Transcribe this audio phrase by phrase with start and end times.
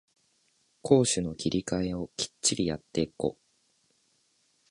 [0.81, 3.37] 攻守の切り替えをきっちりやってこ